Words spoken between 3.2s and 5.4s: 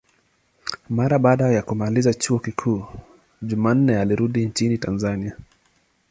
Jumanne alirudi nchini Tanzania.